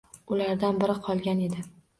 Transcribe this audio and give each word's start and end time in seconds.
Ulardan 0.35 0.81
biri 0.85 0.97
qolgan 1.11 1.47
edi. 1.51 1.71